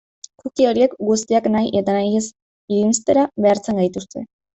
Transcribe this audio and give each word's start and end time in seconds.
Cookie 0.43 0.67
horiek 0.69 0.95
guztiak 1.09 1.49
nahi 1.55 1.69
eta 1.81 1.95
nahi 1.97 2.15
ez 2.21 2.23
irenstera 2.77 3.27
behartzen 3.47 3.83
gaituzte. 3.83 4.25